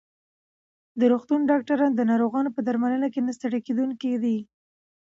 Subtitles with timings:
[0.99, 4.37] د روغتون ډاکټران د ناروغانو په درملنه کې نه ستړي کېدونکي دي.